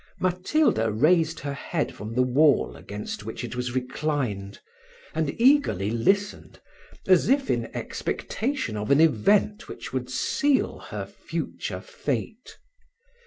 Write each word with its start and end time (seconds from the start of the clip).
Matilda 0.19 0.91
raised 0.91 1.41
her 1.41 1.53
head 1.53 1.93
from 1.93 2.15
the 2.15 2.23
wall 2.23 2.75
against 2.75 3.23
which 3.23 3.43
it 3.43 3.55
was 3.55 3.75
reclined, 3.75 4.57
and 5.13 5.39
eagerly 5.39 5.91
listened, 5.91 6.59
as 7.05 7.29
if 7.29 7.51
in 7.51 7.65
expectation 7.75 8.75
of 8.77 8.89
an 8.89 8.99
event 8.99 9.67
which 9.67 9.93
would 9.93 10.09
seal 10.09 10.79
her 10.79 11.05
future 11.05 11.81
fate. 11.81 12.57